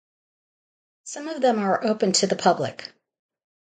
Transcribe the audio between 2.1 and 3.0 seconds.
to the public.